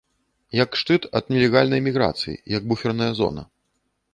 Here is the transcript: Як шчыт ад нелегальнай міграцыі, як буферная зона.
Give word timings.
Як 0.59 0.77
шчыт 0.81 1.03
ад 1.19 1.29
нелегальнай 1.35 1.81
міграцыі, 1.89 2.35
як 2.57 2.61
буферная 2.73 3.11
зона. 3.21 3.41